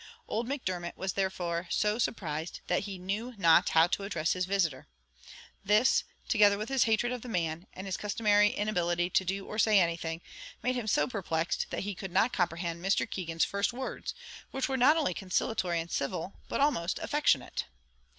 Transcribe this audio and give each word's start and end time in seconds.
Old 0.27 0.47
Macdermot 0.47 0.97
was 0.97 1.13
therefore 1.13 1.67
so 1.69 1.99
surprised 1.99 2.61
that 2.65 2.85
he 2.85 2.97
knew 2.97 3.35
not 3.37 3.69
how 3.69 3.85
to 3.85 4.01
address 4.01 4.33
his 4.33 4.47
visitor. 4.47 4.87
This, 5.63 6.05
together 6.27 6.57
with 6.57 6.69
his 6.69 6.85
hatred 6.85 7.11
of 7.11 7.21
the 7.21 7.29
man, 7.29 7.67
and 7.73 7.85
his 7.85 7.97
customary 7.97 8.47
inability 8.49 9.11
to 9.11 9.23
do 9.23 9.45
or 9.45 9.59
say 9.59 9.79
anything, 9.79 10.21
made 10.63 10.73
him 10.73 10.87
so 10.87 11.05
perplexed 11.07 11.67
that 11.69 11.83
he 11.83 11.93
could 11.93 12.11
not 12.11 12.33
comprehend 12.33 12.83
Mr. 12.83 13.07
Keegan's 13.07 13.45
first 13.45 13.73
words, 13.73 14.15
which 14.49 14.67
were 14.67 14.75
not 14.75 14.97
only 14.97 15.13
conciliatory 15.13 15.79
and 15.79 15.91
civil, 15.91 16.33
but 16.49 16.59
almost 16.59 16.97
affectionate. 16.97 17.65